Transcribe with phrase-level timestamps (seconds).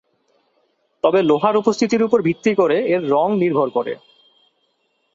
[1.03, 3.93] তবে লোহার উপস্থিতির ওপর ভিত্তি করে এর রঙ নির্ভর করে।